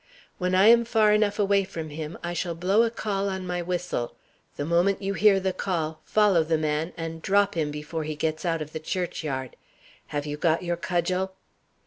When 0.39 0.55
I 0.55 0.65
am 0.65 0.83
far 0.83 1.13
enough 1.13 1.37
away 1.37 1.63
from 1.63 1.91
him, 1.91 2.17
I 2.23 2.33
shall 2.33 2.55
blow 2.55 2.81
a 2.81 2.89
call 2.89 3.29
on 3.29 3.45
my 3.45 3.61
whistle. 3.61 4.15
The 4.55 4.65
moment 4.65 5.03
you 5.03 5.13
hear 5.13 5.39
the 5.39 5.53
call, 5.53 6.01
follow 6.05 6.43
the 6.43 6.57
man, 6.57 6.91
and 6.97 7.21
drop 7.21 7.53
him 7.53 7.69
before 7.69 8.03
he 8.03 8.15
gets 8.15 8.43
out 8.43 8.63
of 8.63 8.73
the 8.73 8.79
church 8.79 9.23
yard. 9.23 9.55
Have 10.07 10.25
you 10.25 10.37
got 10.37 10.63
your 10.63 10.75
cudgel?" 10.77 11.35